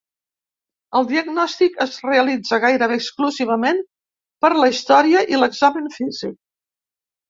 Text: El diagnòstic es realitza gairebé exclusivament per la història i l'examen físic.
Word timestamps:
El 0.99 1.05
diagnòstic 1.11 1.77
es 1.85 1.99
realitza 2.07 2.61
gairebé 2.65 2.99
exclusivament 3.03 3.85
per 4.47 4.55
la 4.61 4.75
història 4.75 5.27
i 5.37 5.41
l'examen 5.45 5.97
físic. 6.03 6.39